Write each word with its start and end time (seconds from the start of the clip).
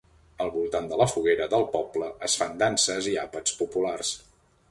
Al 0.43 0.47
voltant 0.53 0.87
de 0.93 0.97
la 1.01 1.05
foguera 1.11 1.47
del 1.51 1.65
poble 1.75 2.09
es 2.29 2.37
fan 2.41 2.57
danses 2.63 3.11
i 3.13 3.15
àpats 3.27 3.57
populars. 3.63 4.13